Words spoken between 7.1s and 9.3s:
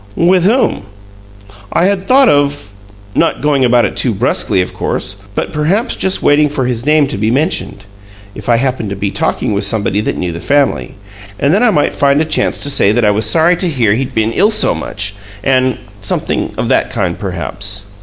be mentioned, if I happened to be